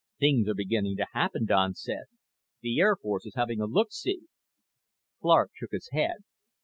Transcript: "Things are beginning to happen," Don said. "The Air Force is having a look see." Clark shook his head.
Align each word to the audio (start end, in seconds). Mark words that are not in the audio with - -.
"Things 0.19 0.47
are 0.47 0.55
beginning 0.55 0.97
to 0.97 1.05
happen," 1.13 1.45
Don 1.45 1.75
said. 1.75 2.05
"The 2.61 2.79
Air 2.79 2.95
Force 2.95 3.27
is 3.27 3.35
having 3.35 3.61
a 3.61 3.67
look 3.67 3.91
see." 3.93 4.21
Clark 5.21 5.51
shook 5.53 5.73
his 5.73 5.89
head. 5.91 6.23